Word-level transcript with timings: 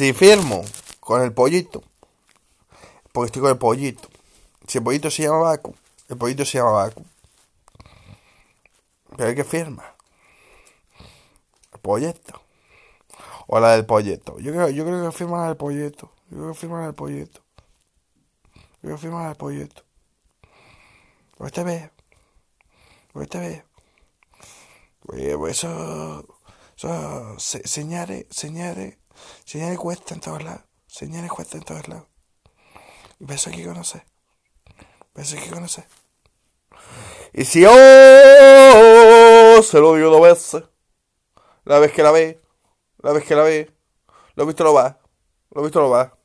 Si 0.00 0.14
firmo 0.14 0.64
con 0.98 1.20
el 1.20 1.34
pollito, 1.34 1.82
porque 3.12 3.26
estoy 3.26 3.42
con 3.42 3.50
el 3.50 3.58
pollito. 3.58 4.08
Si 4.66 4.78
el 4.78 4.84
pollito 4.84 5.10
se 5.10 5.24
llama 5.24 5.40
Baku, 5.40 5.74
el 6.08 6.16
pollito 6.16 6.46
se 6.46 6.56
llama 6.56 6.70
Baku. 6.70 7.04
Pero 9.14 9.28
hay 9.28 9.34
que 9.34 9.44
firma. 9.44 9.84
El 11.74 11.80
pollito. 11.80 12.40
O 13.46 13.60
la 13.60 13.72
del 13.72 13.84
polleto. 13.84 14.38
Yo 14.38 14.52
creo, 14.52 14.70
yo 14.70 14.86
creo 14.86 15.04
que 15.04 15.12
firma 15.14 15.46
la 15.46 15.54
del. 15.54 15.92
Yo 15.92 16.08
creo 16.30 16.48
que 16.48 16.54
firma 16.54 16.80
la 16.80 16.92
del. 16.92 17.30
Yo 17.30 17.42
creo 18.80 18.96
que 18.96 19.02
firma 19.02 19.20
la 19.20 19.28
del 19.28 19.36
polleto. 19.36 19.82
Pues 21.36 21.52
te 21.52 21.62
veo. 21.62 21.90
Pues 23.12 23.28
eso. 25.58 26.26
Eso. 26.74 27.38
Se, 27.38 27.68
señales, 27.68 28.24
señales. 28.30 28.99
Señales 29.44 29.78
cuesta 29.78 30.14
en 30.14 30.20
todos 30.20 30.42
lados. 30.42 30.62
Señales 30.86 31.30
cuesta 31.30 31.56
en 31.56 31.64
todos 31.64 31.88
lados. 31.88 32.06
Y 33.18 33.32
eso 33.32 33.50
hay 33.50 33.56
que 33.56 33.66
conocer. 33.66 34.04
Eso 35.14 35.36
hay 35.36 35.42
que 35.42 35.50
conocer. 35.50 35.86
Y 37.32 37.44
si 37.44 37.60
yo 37.60 37.70
se 39.62 39.78
lo 39.78 39.94
digo 39.94 40.10
dos 40.10 40.22
veces, 40.22 40.64
la 41.64 41.78
vez 41.78 41.92
que 41.92 42.02
la 42.02 42.10
ve, 42.10 42.40
la 42.98 43.12
vez 43.12 43.24
que 43.24 43.34
la 43.34 43.42
ve, 43.42 43.70
lo 44.34 44.46
visto 44.46 44.64
lo 44.64 44.74
va, 44.74 44.98
lo 45.50 45.62
visto 45.62 45.80
lo 45.80 45.90
va. 45.90 46.19